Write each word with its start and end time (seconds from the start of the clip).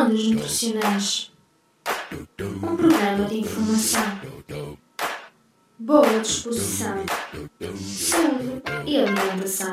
Ondas 0.00 0.26
Nutricionais 0.28 1.32
um 2.40 2.76
programa 2.76 3.24
de 3.24 3.40
informação, 3.40 4.78
boa 5.76 6.20
disposição, 6.20 7.04
saúde 7.76 8.62
e 8.86 8.96
alimentação. 8.96 9.72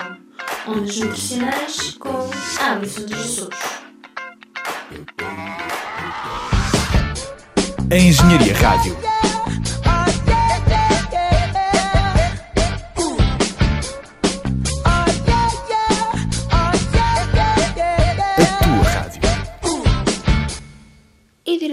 Ondas 0.67 0.97
Nutricionais 0.97 1.91
com 1.99 2.27
Alisson 2.59 3.05
de 3.05 3.15
Jesus. 3.15 3.49
A 7.91 7.95
Engenharia 7.95 8.55
Rádio 8.55 9.14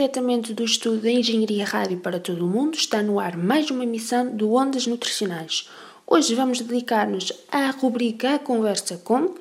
diretamente 0.03 0.53
do 0.53 0.65
estudo 0.65 0.99
da 0.99 1.11
Engenharia 1.13 1.65
Rádio 1.65 1.99
para 1.99 2.19
todo 2.19 2.45
o 2.45 2.49
mundo, 2.49 2.75
está 2.75 3.01
no 3.05 3.21
ar 3.21 3.37
mais 3.37 3.71
uma 3.71 3.85
emissão 3.85 4.35
do 4.35 4.53
Ondas 4.53 4.85
Nutricionais. 4.85 5.69
Hoje 6.05 6.35
vamos 6.35 6.61
dedicar-nos 6.61 7.33
à 7.53 7.71
rubrica 7.71 8.35
A 8.35 8.39
Conversa 8.41 8.97
Com, 8.97 9.33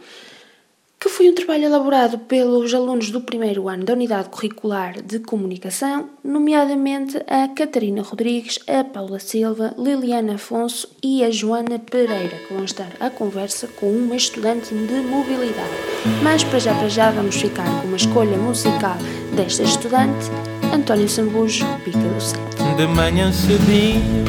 que 1.00 1.10
foi 1.10 1.28
um 1.32 1.34
trabalho 1.34 1.66
elaborado 1.66 2.20
pelos 2.20 2.72
alunos 2.76 3.10
do 3.10 3.22
primeiro 3.22 3.68
ano 3.68 3.84
da 3.84 3.94
Unidade 3.94 4.30
Curricular 4.30 5.02
de 5.02 5.18
Comunicação, 5.18 6.12
nomeadamente 6.24 7.18
a 7.26 7.48
Catarina 7.48 8.04
Rodrigues, 8.04 8.60
a 8.68 8.84
Paula 8.84 9.18
Silva, 9.18 9.74
Liliana 9.80 10.36
Afonso 10.36 10.88
e 11.02 11.24
a 11.24 11.32
Joana 11.32 11.80
Pereira, 11.80 12.38
que 12.48 12.54
vão 12.54 12.64
estar 12.64 12.92
à 13.00 13.10
conversa 13.10 13.68
com 13.68 13.90
uma 13.92 14.16
estudante 14.16 14.76
de 14.76 14.94
mobilidade. 15.02 15.74
Mas 16.22 16.44
para 16.44 16.60
já, 16.60 16.76
para 16.76 16.88
já, 16.88 17.10
vamos 17.10 17.36
ficar 17.36 17.66
com 17.82 17.88
uma 17.88 17.98
escolha 17.98 18.38
musical 18.38 18.98
desta 19.36 19.64
estudante, 19.64 20.30
António 20.74 21.10
Sambujo, 21.10 21.66
Pica 21.84 22.00
do 22.00 22.22
Sete. 22.22 22.76
De 22.78 22.88
manhã 22.88 23.32
cedinho, 23.32 24.26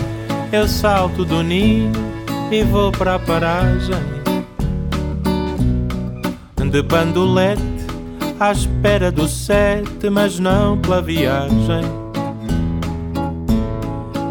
eu 0.52 0.66
salto 0.68 1.24
do 1.24 1.42
ninho 1.42 1.92
e 2.50 2.62
vou 2.64 2.90
para 2.92 3.14
a 3.14 3.18
paragem 3.18 4.22
de 6.72 6.82
bandolete 6.82 7.60
à 8.40 8.50
espera 8.50 9.12
do 9.12 9.28
sete, 9.28 10.08
mas 10.08 10.38
não 10.38 10.78
pela 10.78 11.02
viagem. 11.02 11.82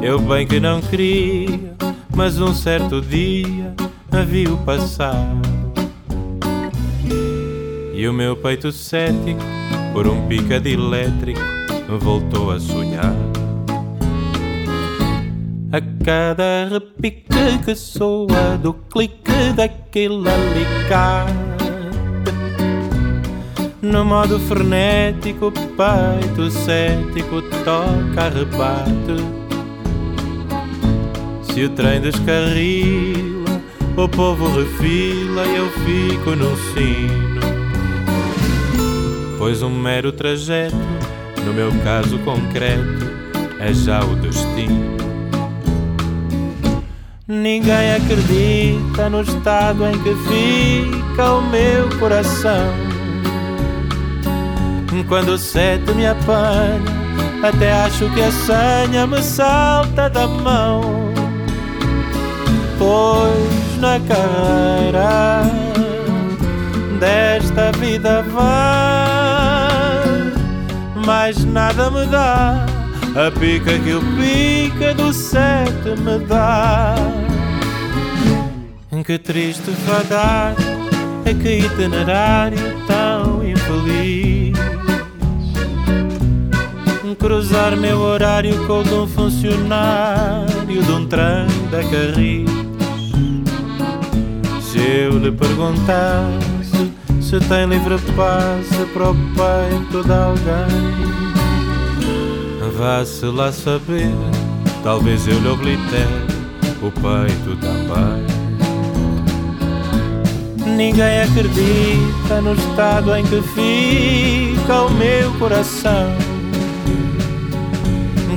Eu 0.02 0.18
bem 0.18 0.48
que 0.48 0.60
não 0.60 0.82
queria, 0.82 1.76
mas 2.16 2.42
um 2.42 2.52
certo 2.52 3.00
dia 3.00 3.76
a 4.12 4.24
viu 4.24 4.58
passar. 4.66 5.24
E 7.94 8.08
o 8.08 8.12
meu 8.12 8.36
peito 8.36 8.72
cético, 8.72 9.40
por 9.94 10.08
um 10.08 10.28
picado 10.28 10.68
elétrico, 10.68 11.61
voltou 12.00 12.52
a 12.52 12.60
sonhar. 12.60 13.16
A 15.72 16.04
cada 16.04 16.68
repique 16.70 17.60
que 17.64 17.76
soa 17.76 18.58
do 18.62 18.74
clique 18.74 19.54
daquele 19.56 20.28
alicate 20.30 21.52
no 23.82 24.06
modo 24.06 24.40
frenético, 24.40 25.52
peito 25.52 26.52
cético 26.52 27.42
toca 27.64 28.30
rebate. 28.30 29.18
Se 31.42 31.64
o 31.64 31.70
trem 31.72 32.00
descarrila, 32.00 33.60
o 33.98 34.08
povo 34.08 34.48
refila 34.50 35.48
e 35.48 35.56
eu 35.56 35.70
fico 35.72 36.36
no 36.36 36.56
sino. 36.56 37.42
Pois 39.40 39.64
um 39.64 39.72
mero 39.72 40.12
trajeto, 40.12 40.78
no 41.46 41.54
meu 41.54 41.72
caso 41.84 42.20
concreto, 42.20 43.06
é 43.60 43.74
já 43.74 44.04
o 44.04 44.16
destino. 44.16 44.98
Ninguém 47.28 47.96
acredita 47.96 49.10
no 49.10 49.22
estado 49.22 49.86
em 49.86 49.98
que 50.00 50.16
fica 50.16 51.32
o 51.34 51.42
meu 51.50 51.88
coração 52.00 52.92
quando 55.12 55.34
o 55.34 55.38
sete 55.38 55.92
me 55.94 56.08
apanha, 56.08 56.80
até 57.44 57.74
acho 57.74 58.10
que 58.12 58.22
a 58.22 58.32
senha 58.32 59.06
me 59.06 59.22
salta 59.22 60.10
da 60.10 60.26
mão. 60.26 60.82
Pois 62.80 63.78
na 63.82 64.00
carreira 64.00 65.42
desta 66.98 67.74
vida 67.78 68.22
vai, 68.32 69.21
mais 71.06 71.44
nada 71.44 71.90
me 71.92 72.06
dá 72.08 72.66
a 73.16 73.32
pica 73.32 73.78
que 73.80 73.94
o 73.94 74.02
pica 74.16 74.94
do 74.94 75.12
sete 75.12 75.90
me 76.00 76.20
dá. 76.26 76.96
Que 79.06 79.18
triste 79.18 79.72
fadar, 79.72 80.54
é 81.26 81.34
que 81.34 81.66
itinerário 81.66 82.58
tão 82.88 83.44
infeliz 83.44 84.58
cruzar 87.22 87.78
meu 87.78 88.00
horário 88.00 88.66
com 88.66 88.80
o 88.80 88.84
de 88.84 88.94
um 88.94 89.08
funcionário 89.08 90.82
de 90.84 90.92
um 90.92 91.06
trem 91.06 91.48
da 91.70 91.84
Carris. 91.84 92.50
Se 94.62 94.80
eu 94.80 95.20
lhe 95.20 95.32
perguntasse 95.32 96.51
se 97.32 97.40
tem 97.48 97.66
livre 97.66 97.98
passe 98.14 98.86
para 98.92 99.10
o 99.10 99.16
peito 99.16 100.04
de 100.04 100.12
alguém, 100.12 100.92
vá-se 102.78 103.26
lá 103.26 103.54
saber, 103.54 104.14
talvez 104.84 105.26
eu 105.30 105.40
lhe 105.40 105.48
oblitere 105.48 106.28
o 106.82 106.92
peito 106.92 107.56
também. 107.62 108.26
Ninguém 110.76 111.22
acredita 111.22 112.42
no 112.42 112.54
estado 112.54 113.16
em 113.16 113.24
que 113.24 113.42
fica 113.42 114.82
o 114.82 114.92
meu 114.92 115.32
coração 115.40 116.14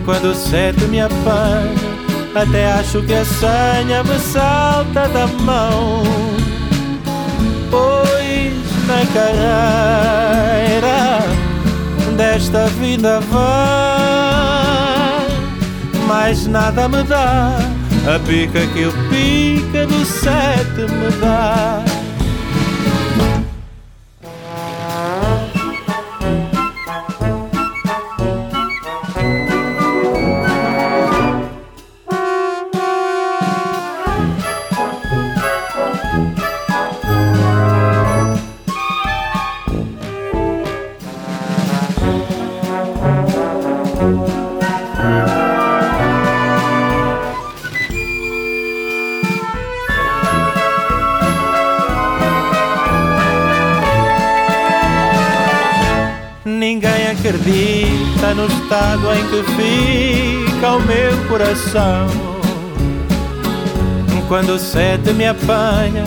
quando 0.04 0.26
o 0.26 0.34
sete 0.34 0.84
me 0.84 1.00
apanha, 1.00 1.74
até 2.34 2.70
acho 2.74 3.02
que 3.02 3.14
a 3.14 3.24
senha 3.24 4.04
me 4.04 4.18
salta 4.20 5.08
da 5.08 5.26
mão. 5.26 6.04
Pois 7.70 8.13
na 8.86 9.04
carreira 9.12 10.74
desta 12.16 12.66
vida 12.78 13.20
vai, 13.20 13.44
mais 16.06 16.46
nada 16.46 16.88
me 16.88 17.02
dá. 17.02 17.58
A 18.06 18.18
pica 18.20 18.66
que 18.66 18.84
o 18.84 18.92
pica 19.08 19.86
do 19.86 20.04
sete 20.04 20.82
me 20.92 21.10
dá. 21.20 21.82
Acredita 57.10 58.34
no 58.34 58.46
estado 58.46 59.12
em 59.14 59.24
que 59.28 59.42
fica 59.52 60.72
o 60.72 60.80
meu 60.82 61.16
coração. 61.28 62.06
Quando 64.28 64.54
o 64.54 64.58
sete 64.58 65.12
me 65.12 65.26
apanha, 65.26 66.04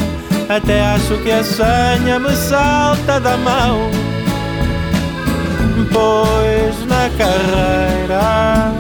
até 0.50 0.82
acho 0.82 1.18
que 1.24 1.32
a 1.32 1.44
senha 1.44 2.20
me 2.20 2.36
salta 2.36 3.20
da 3.20 3.38
mão. 3.38 3.90
Pois 5.92 6.86
na 6.88 7.10
carreira 7.18 8.72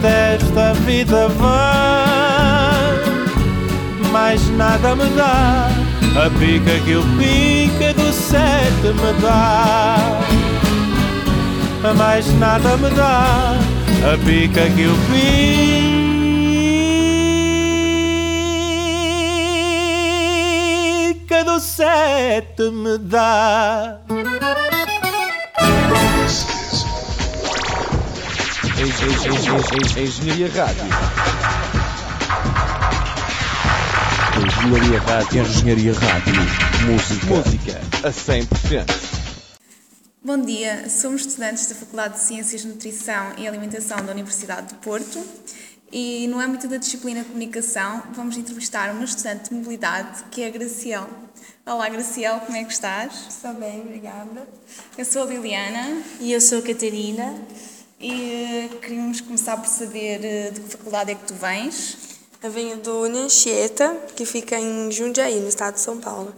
desta 0.00 0.72
vida 0.84 1.28
vai, 1.28 2.96
mais 4.10 4.48
nada 4.56 4.94
me 4.96 5.04
dá. 5.10 5.68
A 6.16 6.30
pica 6.38 6.80
que 6.84 6.94
o 6.96 7.02
pica 7.18 7.85
sete 8.26 8.88
me 8.92 9.12
dá. 9.22 9.96
A 11.88 11.94
mais 11.94 12.26
nada 12.38 12.76
me 12.76 12.90
dá 12.90 13.54
a 14.02 14.18
pica 14.24 14.68
que 14.70 14.86
o 14.86 14.96
pica 21.14 21.44
do 21.44 21.60
sete 21.60 22.70
me 22.70 22.98
dá. 22.98 24.00
Engenharia 29.96 30.50
Rádio. 30.54 31.65
Engenharia 34.66 34.98
Rádio. 34.98 35.42
Engenharia 35.42 35.92
Rádio. 35.92 36.34
Música. 36.90 37.26
Música 37.26 37.80
a 38.02 38.10
100%. 38.10 38.84
Bom 40.24 40.38
dia, 40.42 40.88
somos 40.90 41.24
estudantes 41.24 41.68
da 41.68 41.76
Faculdade 41.76 42.14
de 42.14 42.20
Ciências 42.20 42.62
de 42.62 42.66
Nutrição 42.66 43.32
e 43.38 43.46
Alimentação 43.46 44.04
da 44.04 44.10
Universidade 44.10 44.70
de 44.70 44.74
Porto 44.74 45.24
e 45.92 46.26
no 46.26 46.40
âmbito 46.40 46.66
da 46.66 46.78
disciplina 46.78 47.22
Comunicação 47.22 48.02
vamos 48.12 48.36
entrevistar 48.36 48.90
uma 48.90 49.04
estudante 49.04 49.50
de 49.50 49.54
mobilidade 49.54 50.24
que 50.32 50.42
é 50.42 50.48
a 50.48 50.50
Graciel. 50.50 51.08
Olá 51.64 51.88
Graciel, 51.88 52.40
como 52.40 52.58
é 52.58 52.64
que 52.64 52.72
estás? 52.72 53.12
Estou 53.28 53.54
bem, 53.54 53.82
obrigada. 53.82 54.48
Eu 54.98 55.04
sou 55.04 55.22
a 55.22 55.26
Liliana 55.26 56.02
E 56.18 56.32
eu 56.32 56.40
sou 56.40 56.58
a 56.58 56.62
Catarina. 56.62 57.34
e 58.00 58.68
eh, 58.72 58.76
queríamos 58.82 59.20
começar 59.20 59.56
por 59.58 59.68
saber 59.68 60.24
eh, 60.24 60.50
de 60.50 60.60
que 60.60 60.70
faculdade 60.70 61.12
é 61.12 61.14
que 61.14 61.24
tu 61.24 61.34
vens. 61.34 62.05
Eu 62.42 62.50
venho 62.50 62.76
do 62.76 63.04
Anchieta, 63.04 63.96
que 64.14 64.26
fica 64.26 64.58
em 64.58 64.90
Jundiaí, 64.92 65.40
no 65.40 65.48
estado 65.48 65.74
de 65.74 65.80
São 65.80 65.98
Paulo. 65.98 66.34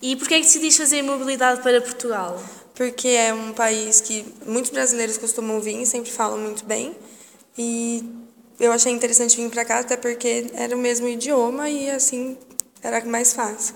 E 0.00 0.14
porquê 0.14 0.34
é 0.34 0.38
que 0.38 0.44
decidiste 0.44 0.80
fazer 0.80 1.02
mobilidade 1.02 1.62
para 1.62 1.80
Portugal? 1.80 2.40
Porque 2.74 3.08
é 3.08 3.34
um 3.34 3.52
país 3.52 4.00
que 4.00 4.24
muitos 4.46 4.70
brasileiros 4.70 5.18
costumam 5.18 5.60
vir 5.60 5.80
e 5.80 5.86
sempre 5.86 6.10
falam 6.10 6.38
muito 6.38 6.64
bem. 6.64 6.94
E 7.58 8.04
eu 8.60 8.70
achei 8.70 8.92
interessante 8.92 9.36
vir 9.36 9.50
para 9.50 9.64
cá, 9.64 9.80
até 9.80 9.96
porque 9.96 10.46
era 10.54 10.76
o 10.76 10.78
mesmo 10.78 11.08
idioma 11.08 11.68
e 11.68 11.90
assim 11.90 12.36
era 12.82 13.04
mais 13.04 13.32
fácil. 13.32 13.74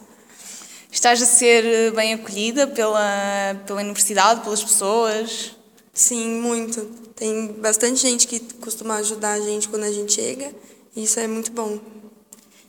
Estás 0.91 1.21
a 1.21 1.27
ser 1.27 1.65
eh, 1.65 1.91
bem 1.91 2.15
acolhida 2.15 2.67
pela, 2.67 3.57
pela 3.67 3.81
universidade, 3.81 4.43
pelas 4.43 4.63
pessoas? 4.63 5.57
Sim, 5.93 6.41
muito. 6.41 6.85
Tem 7.17 7.49
bastante 7.49 8.01
gente 8.01 8.27
que 8.27 8.41
costuma 8.61 8.97
ajudar 8.97 9.33
a 9.33 9.41
gente 9.41 9.69
quando 9.69 9.85
a 9.85 9.93
gente 9.93 10.13
chega. 10.13 10.53
E 10.95 11.05
isso 11.05 11.21
é 11.21 11.27
muito 11.27 11.53
bom. 11.53 11.79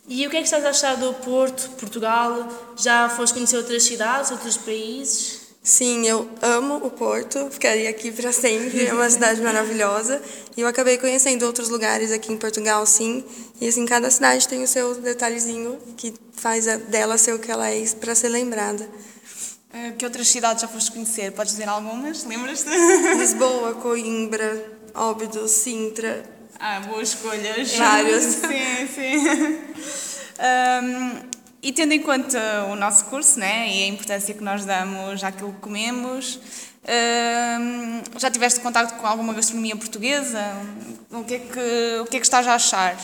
E 0.07 0.25
o 0.27 0.29
que 0.29 0.37
é 0.37 0.39
que 0.39 0.45
estás 0.45 0.65
a 0.65 0.69
achar 0.69 0.97
do 0.97 1.13
Porto, 1.15 1.69
Portugal? 1.79 2.47
Já 2.77 3.09
foste 3.09 3.33
conhecer 3.33 3.57
outras 3.57 3.83
cidades, 3.83 4.31
outros 4.31 4.57
países? 4.57 5.41
Sim, 5.63 6.07
eu 6.07 6.27
amo 6.41 6.77
o 6.77 6.89
Porto, 6.89 7.47
ficaria 7.51 7.87
aqui 7.89 8.11
para 8.11 8.31
sempre, 8.33 8.87
é 8.87 8.93
uma 8.93 9.07
cidade 9.09 9.39
maravilhosa. 9.43 10.19
E 10.57 10.61
eu 10.61 10.67
acabei 10.67 10.97
conhecendo 10.97 11.45
outros 11.45 11.69
lugares 11.69 12.11
aqui 12.11 12.33
em 12.33 12.37
Portugal, 12.37 12.83
sim. 12.85 13.23
E 13.59 13.67
assim, 13.67 13.85
cada 13.85 14.09
cidade 14.09 14.47
tem 14.47 14.63
o 14.63 14.67
seu 14.67 14.95
detalhezinho 14.95 15.77
que 15.95 16.13
faz 16.33 16.65
dela 16.65 17.15
ser 17.17 17.33
o 17.33 17.39
que 17.39 17.51
ela 17.51 17.69
é 17.69 17.85
para 17.99 18.15
ser 18.15 18.29
lembrada. 18.29 18.89
Eh, 19.71 19.91
Que 19.91 20.03
outras 20.03 20.27
cidades 20.27 20.63
já 20.63 20.67
foste 20.67 20.91
conhecer? 20.91 21.31
Podes 21.31 21.53
dizer 21.53 21.69
algumas? 21.69 22.23
Lembras-te? 22.25 22.69
Lisboa, 23.17 23.75
Coimbra, 23.81 24.65
Óbidos, 24.95 25.51
Sintra. 25.51 26.40
Ah, 26.63 26.79
boas 26.81 27.09
escolhas. 27.09 27.75
Vários. 27.75 28.23
sim, 28.37 28.87
sim. 28.93 29.59
Ahm, 30.37 31.23
e 31.63 31.73
tendo 31.73 31.91
em 31.91 31.99
conta 31.99 32.65
o 32.71 32.75
nosso 32.75 33.05
curso 33.05 33.39
né, 33.39 33.67
e 33.67 33.83
a 33.83 33.87
importância 33.87 34.31
que 34.35 34.43
nós 34.43 34.63
damos 34.63 35.23
àquilo 35.23 35.53
que 35.53 35.59
comemos, 35.59 36.39
ahm, 36.87 38.03
já 38.15 38.29
tiveste 38.29 38.59
contato 38.59 38.95
com 38.99 39.07
alguma 39.07 39.33
gastronomia 39.33 39.75
portuguesa? 39.75 40.55
O 41.09 41.23
que 41.23 41.33
é 41.33 41.39
que, 41.39 41.99
o 42.01 42.05
que, 42.05 42.17
é 42.17 42.19
que 42.19 42.25
estás 42.27 42.45
a 42.45 42.53
achar? 42.53 42.95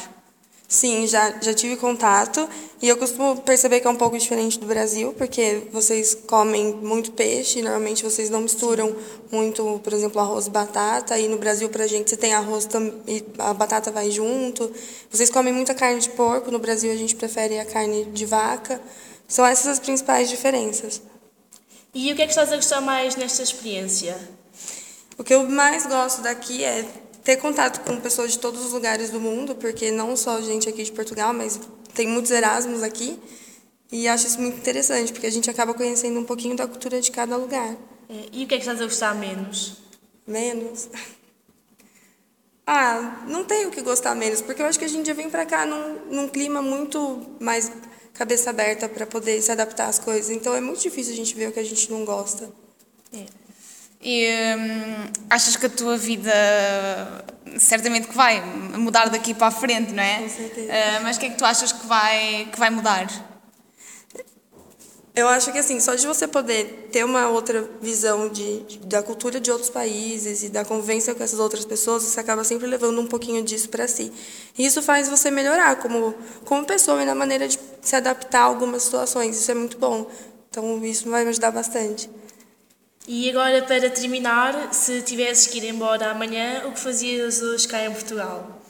Sim, 0.68 1.08
já, 1.08 1.34
já 1.42 1.54
tive 1.54 1.78
contato 1.78 2.48
e 2.82 2.90
eu 2.90 2.98
costumo 2.98 3.38
perceber 3.38 3.80
que 3.80 3.88
é 3.88 3.90
um 3.90 3.96
pouco 3.96 4.18
diferente 4.18 4.60
do 4.60 4.66
Brasil, 4.66 5.14
porque 5.18 5.64
vocês 5.72 6.14
comem 6.28 6.74
muito 6.74 7.12
peixe, 7.14 7.62
normalmente 7.62 8.04
vocês 8.04 8.30
não 8.30 8.42
misturam 8.42 8.94
muito, 9.32 9.80
por 9.82 9.94
exemplo, 9.94 10.20
arroz 10.20 10.48
e 10.48 10.50
batata, 10.50 11.18
e 11.18 11.30
no 11.30 11.38
Brasil, 11.38 11.70
pra 11.70 11.88
gente, 11.88 12.10
você 12.10 12.18
tem 12.18 12.34
arroz 12.34 12.68
e 13.08 13.24
a 13.38 13.54
batata 13.54 13.92
vai 13.92 14.12
junto. 14.12 14.70
Vocês 15.10 15.30
comem 15.30 15.54
muita 15.54 15.74
carne 15.74 16.02
de 16.02 16.10
porco, 16.10 16.52
no 16.52 16.60
Brasil 16.60 16.92
a 16.92 16.98
gente 16.98 17.16
prefere 17.16 17.58
a 17.60 17.66
carne 17.66 18.04
de 18.04 18.26
vaca. 18.26 18.82
São 19.26 19.46
essas 19.46 19.68
as 19.68 19.80
principais 19.80 20.30
diferenças. 20.30 21.02
E 21.94 22.12
o 22.12 22.16
que 22.16 22.22
é 22.22 22.26
que 22.26 22.32
estás 22.32 22.52
a 22.52 22.58
gostar 22.58 22.82
mais 22.82 23.16
nesta 23.16 23.42
experiência? 23.42 24.18
O 25.18 25.24
que 25.24 25.34
eu 25.34 25.50
mais 25.50 25.86
gosto 25.86 26.22
daqui 26.22 26.64
é 26.64 26.86
ter 27.28 27.36
contato 27.36 27.82
com 27.82 28.00
pessoas 28.00 28.32
de 28.32 28.40
todos 28.40 28.66
os 28.66 28.72
lugares 28.72 29.10
do 29.10 29.20
mundo, 29.20 29.54
porque 29.54 29.92
não 29.92 30.16
só 30.16 30.40
gente 30.40 30.70
aqui 30.70 30.82
de 30.82 30.94
Portugal, 30.94 31.34
mas 31.34 31.60
tem 31.94 32.08
muitos 32.08 32.32
Erasmus 32.32 32.82
aqui. 32.82 33.20
E 33.92 34.08
acho 34.08 34.28
isso 34.28 34.40
muito 34.40 34.58
interessante, 34.58 35.12
porque 35.12 35.28
a 35.28 35.30
gente 35.30 35.50
acaba 35.50 35.74
conhecendo 35.74 36.18
um 36.22 36.24
pouquinho 36.24 36.56
da 36.56 36.66
cultura 36.66 37.02
de 37.02 37.12
cada 37.12 37.36
lugar. 37.36 37.76
Eh, 38.10 38.30
E 38.32 38.46
o 38.46 38.48
que 38.48 38.56
é 38.56 38.58
que 38.58 38.64
estás 38.64 38.80
a 38.80 38.86
gostar 38.86 39.14
menos? 39.14 39.76
Menos. 40.26 40.88
Ah, 42.70 43.24
não 43.30 43.46
tenho 43.46 43.70
o 43.70 43.72
que 43.72 43.82
gostar 43.82 44.14
menos, 44.14 44.42
porque 44.42 44.62
eu 44.62 44.66
acho 44.66 44.78
que 44.78 44.84
a 44.84 44.90
gente 44.90 45.08
já 45.08 45.14
vem 45.14 45.30
pra 45.30 45.46
cá 45.46 45.66
num, 45.66 46.00
num 46.12 46.28
clima 46.28 46.62
muito 46.62 47.26
mais 47.40 47.72
cabeça 48.14 48.50
aberta 48.50 48.90
para 48.90 49.08
poder 49.08 49.42
se 49.42 49.50
adaptar 49.50 49.88
às 49.88 49.98
coisas. 49.98 50.30
Então 50.30 50.54
é 50.54 50.60
muito 50.60 50.82
difícil 50.82 51.14
a 51.14 51.16
gente 51.16 51.34
ver 51.34 51.48
o 51.48 51.54
que 51.54 51.62
a 51.62 51.64
gente 51.64 51.90
não 51.90 52.04
gosta. 52.04 52.52
E 54.02 54.28
hum, 54.58 55.12
achas 55.30 55.56
que 55.56 55.66
a 55.66 55.70
tua 55.70 55.98
vida 55.98 56.32
certamente 57.58 58.08
que 58.08 58.16
vai 58.16 58.42
mudar 58.78 59.10
daqui 59.10 59.34
para 59.34 59.48
a 59.48 59.52
frente, 59.52 59.92
não 59.92 60.04
é? 60.04 60.20
Com 60.20 60.30
certeza. 60.30 60.72
Ah, 60.72 61.00
mas 61.02 61.18
o 61.18 61.20
que 61.20 61.26
é 61.26 61.30
que 61.30 61.38
tu 61.38 61.46
achas 61.46 61.72
que 61.72 61.86
vai, 61.88 62.48
que 62.52 62.60
vai 62.60 62.70
mudar? 62.70 63.08
Eu 65.16 65.28
acho 65.28 65.52
que 65.52 65.58
assim, 65.58 65.80
só 65.80 65.96
de 65.96 66.06
você 66.06 66.28
poder 66.28 66.90
ter 66.92 67.04
uma 67.04 67.28
outra 67.30 67.68
visão 67.82 68.30
de, 68.30 68.60
de- 68.64 68.78
da 68.80 69.02
cultura 69.02 69.40
de 69.40 69.50
outros 69.52 69.68
países 69.72 70.44
e 70.44 70.50
da 70.50 70.64
convivência 70.64 71.16
com 71.16 71.24
essas 71.24 71.40
outras 71.40 71.66
pessoas, 71.66 72.04
você 72.04 72.20
acaba 72.20 72.44
sempre 72.44 72.68
levando 72.68 73.02
um 73.02 73.08
pouquinho 73.08 73.42
disso 73.44 73.68
para 73.70 73.88
si. 73.88 74.12
E 74.56 74.64
isso 74.64 74.80
faz 74.84 75.10
você 75.10 75.32
melhorar 75.32 75.78
como, 75.78 76.14
como 76.46 76.64
pessoa 76.66 77.02
e 77.02 77.06
na 77.06 77.16
maneira 77.16 77.48
de 77.48 77.58
se 77.82 77.96
adaptar 77.96 78.42
a 78.42 78.44
algumas 78.44 78.84
situações. 78.84 79.36
Isso 79.40 79.50
é 79.50 79.56
muito 79.56 79.80
bom. 79.80 80.06
Então, 80.52 80.86
isso 80.86 81.10
vai 81.10 81.24
me 81.24 81.32
ajudar 81.32 81.50
bastante. 81.50 82.08
E 83.08 83.30
agora, 83.30 83.62
para 83.62 83.90
terminar, 83.90 84.74
se 84.74 85.02
tivesses 85.02 85.48
que 85.48 85.60
ir 85.60 85.64
embora 85.70 86.12
amanhã, 86.12 86.64
o 86.66 86.74
que 86.74 86.80
fazias 86.80 87.42
hoje 87.42 87.66
cá 87.66 87.86
em 87.86 87.92
Portugal? 87.92 88.62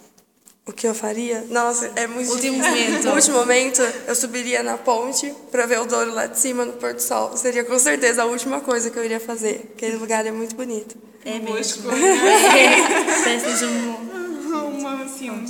O 0.64 0.72
que 0.72 0.86
eu 0.86 0.94
faria? 0.94 1.44
Nossa, 1.50 1.92
é 1.96 2.06
muito 2.06 2.30
Último 2.34 2.62
difícil. 2.62 2.86
momento. 2.88 3.10
Último 3.16 3.38
momento, 3.38 3.82
eu 4.06 4.14
subiria 4.14 4.62
na 4.62 4.78
ponte 4.78 5.34
para 5.50 5.66
ver 5.66 5.80
o 5.80 5.86
Douro 5.86 6.14
lá 6.14 6.28
de 6.28 6.38
cima 6.38 6.66
no 6.66 6.74
Pôr 6.74 6.94
do 6.94 7.02
Sol. 7.02 7.36
Seria 7.36 7.64
com 7.64 7.80
certeza 7.80 8.22
a 8.22 8.26
última 8.26 8.60
coisa 8.60 8.92
que 8.92 9.00
eu 9.00 9.04
iria 9.06 9.20
fazer. 9.20 9.72
Aquele 9.76 9.96
lugar 9.98 10.26
é 10.26 10.32
muito 10.32 10.56
bonito. 10.56 10.96
É 11.26 11.40
mesmo. 11.40 11.90
Peço-lhes 13.24 13.62
um... 13.64 14.18
Uma, 14.78 15.08
sim. 15.08 15.46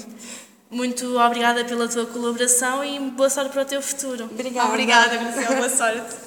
Muito 0.69 1.17
obrigada 1.19 1.65
pela 1.65 1.87
tua 1.87 2.05
colaboração 2.05 2.83
e 2.85 2.99
boa 2.99 3.29
sorte 3.29 3.51
para 3.51 3.63
o 3.63 3.65
teu 3.65 3.81
futuro. 3.81 4.25
Obrigada. 4.25 4.69
Obrigada, 4.69 5.17
Graciela. 5.17 5.55
Boa 5.55 5.69
sorte. 5.69 6.26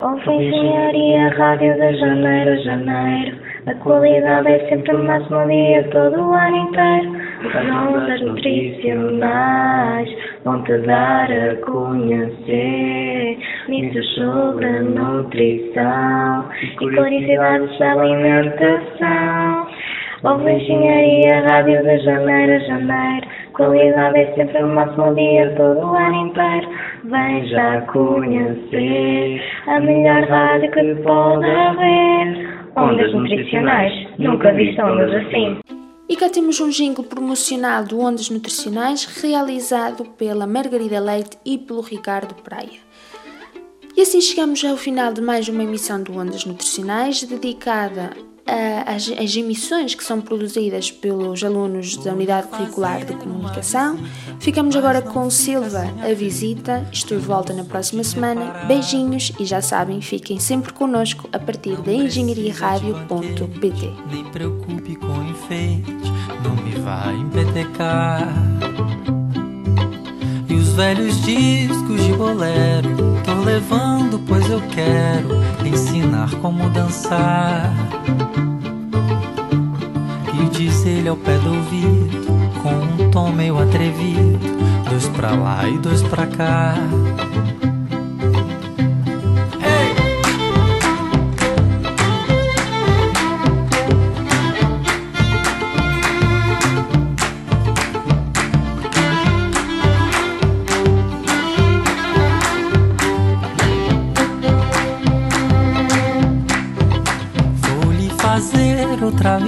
Ouve 0.00 0.30
engenharia, 0.30 1.28
rádio 1.30 1.74
de 1.74 1.98
janeiro 1.98 2.52
a 2.52 2.56
janeiro. 2.58 3.36
A 3.66 3.74
qualidade 3.74 4.46
é 4.46 4.68
sempre 4.68 4.94
o 4.94 5.02
máximo 5.02 5.44
dia 5.48 5.82
todo 5.90 6.22
o 6.22 6.32
ano 6.34 6.56
inteiro. 6.56 7.16
As 8.12 8.20
nutricionais 8.20 10.08
vão 10.44 10.62
te 10.62 10.78
dar 10.86 11.28
a 11.32 11.56
conhecer. 11.66 13.38
Nisso 13.66 14.00
sobre 14.14 14.68
nutrição 14.82 16.48
e 16.62 16.76
curiosidades 16.76 17.76
da 17.80 17.92
alimentação. 17.94 19.66
Ouve 20.22 20.52
engenharia, 20.52 21.40
rádio 21.48 21.82
de 21.82 21.98
janeiro 22.04 22.52
a 22.52 22.58
janeiro. 22.60 23.26
Qualidade 23.58 24.16
é 24.16 24.34
sempre 24.36 24.62
o 24.62 24.68
máximo 24.68 25.12
dia 25.16 25.52
todo 25.56 25.80
o 25.80 25.96
ano 25.96 26.28
inteiro. 26.28 26.68
Vem 27.02 27.44
já 27.48 27.80
conhecer 27.92 29.42
a 29.66 29.80
melhor 29.80 30.22
rádio 30.28 30.70
que 30.70 30.94
pode 31.02 31.44
haver. 31.44 32.68
Ondas 32.76 33.12
nutricionais, 33.12 33.92
nunca 34.16 34.52
viste 34.52 34.80
ondas 34.80 35.12
assim. 35.12 35.58
E 36.08 36.14
cá 36.14 36.28
temos 36.28 36.60
um 36.60 36.70
jingle 36.70 37.02
promocional 37.02 37.82
do 37.82 37.98
Ondas 37.98 38.30
Nutricionais 38.30 39.04
realizado 39.20 40.04
pela 40.16 40.46
Margarida 40.46 41.00
Leite 41.00 41.36
e 41.44 41.58
pelo 41.58 41.80
Ricardo 41.80 42.36
Praia. 42.36 42.78
E 43.96 44.02
assim 44.02 44.20
chegamos 44.20 44.64
ao 44.64 44.76
final 44.76 45.12
de 45.12 45.20
mais 45.20 45.48
uma 45.48 45.64
emissão 45.64 46.00
do 46.00 46.16
Ondas 46.16 46.44
Nutricionais 46.44 47.24
dedicada 47.24 48.10
a- 48.48 48.94
às, 48.94 49.08
às 49.10 49.36
emissões 49.36 49.94
que 49.94 50.02
são 50.02 50.20
produzidas 50.20 50.90
pelos 50.90 51.44
alunos 51.44 51.96
da 51.98 52.12
Unidade 52.12 52.48
Curricular 52.48 53.04
de 53.04 53.12
Comunicação. 53.14 53.96
Ficamos 54.40 54.74
agora 54.74 55.00
com 55.02 55.28
Silva, 55.30 55.84
a 56.02 56.12
visita. 56.14 56.88
Estou 56.92 57.18
de 57.18 57.24
volta 57.26 57.52
na 57.52 57.62
próxima 57.64 58.02
semana. 58.02 58.64
Beijinhos 58.66 59.30
e 59.38 59.44
já 59.44 59.60
sabem, 59.60 60.00
fiquem 60.00 60.40
sempre 60.40 60.72
connosco 60.72 61.28
a 61.32 61.38
partir 61.38 61.76
da 61.82 61.92
engenhariaradio.pt. 61.92 63.92
Nem 64.10 64.24
preocupe 64.24 64.96
com 64.96 65.22
enfeite, 65.24 65.94
não 66.42 66.56
me 66.56 66.72
vai 66.80 67.14
empetecar. 67.16 68.26
E 70.48 70.54
os 70.54 70.68
velhos 70.70 71.20
discos 71.22 72.02
de 72.02 72.12
bolero, 72.14 72.88
levando, 73.48 74.18
pois 74.26 74.48
eu 74.50 74.60
quero 74.68 75.28
ensinar 75.66 76.30
como 76.36 76.68
dançar. 76.70 77.72
E 80.34 80.48
dizer 80.50 80.78
sobrancelha 80.88 81.10
ao 81.10 81.16
pé 81.16 81.36
do 81.38 81.54
ouvido, 81.54 82.26
com 82.62 83.02
um 83.04 83.10
tom 83.10 83.30
meio 83.30 83.58
atrevido, 83.58 84.38
dois 84.88 85.08
pra 85.08 85.32
lá 85.32 85.68
e 85.68 85.78
dois 85.78 86.02
pra 86.02 86.26
cá. 86.26 86.74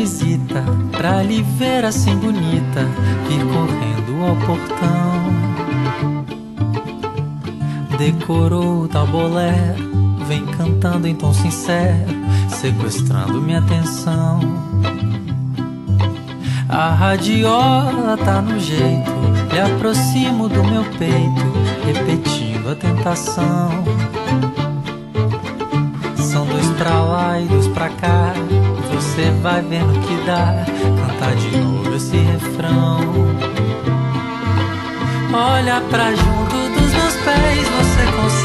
Visita 0.00 0.64
Pra 0.96 1.22
lhe 1.22 1.42
ver 1.42 1.84
assim 1.84 2.16
bonita 2.16 2.86
Vir 3.28 3.44
correndo 3.52 4.24
ao 4.24 4.36
portão. 4.36 5.20
Decorou 7.98 8.84
o 8.84 8.88
tal 8.88 9.06
bolero 9.06 9.90
Vem 10.26 10.46
cantando 10.46 11.06
em 11.06 11.14
tom 11.14 11.34
sincero 11.34 12.18
Sequestrando 12.48 13.40
minha 13.40 13.58
atenção. 13.58 14.40
A 16.68 16.94
radiola 16.94 18.16
tá 18.16 18.40
no 18.40 18.58
jeito 18.58 19.10
Me 19.52 19.60
aproximo 19.60 20.48
do 20.48 20.62
meu 20.64 20.84
peito 20.84 21.52
Repetindo 21.84 22.70
a 22.70 22.74
tentação 22.74 23.84
dois 26.50 26.70
pra 26.72 27.00
lá 27.00 27.40
e 27.40 27.46
dois 27.46 27.68
pra 27.68 27.88
cá. 27.88 28.34
Você 28.92 29.30
vai 29.42 29.62
vendo 29.62 29.98
que 30.06 30.26
dá. 30.26 30.64
Cantar 31.06 31.34
de 31.36 31.56
novo 31.56 31.94
esse 31.94 32.16
refrão. 32.16 33.00
Olha 35.32 35.80
pra 35.90 36.10
junto 36.10 36.80
dos 36.80 36.92
meus 36.92 37.14
pés, 37.24 37.68
você 37.68 38.12
consegue. 38.16 38.39